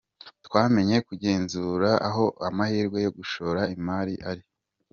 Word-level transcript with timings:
Twamenye 0.45 0.97
kugenzura 1.07 1.89
aho 2.09 2.25
amahirwe 2.47 2.97
yo 3.05 3.11
gushora 3.17 3.61
imari 3.75 4.13
ari. 4.29 4.43